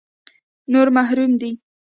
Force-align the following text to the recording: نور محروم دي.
نور 0.71 0.87
محروم 0.95 1.31
دي. 1.41 1.51